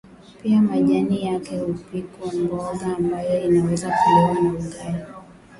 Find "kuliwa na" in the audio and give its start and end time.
4.03-4.49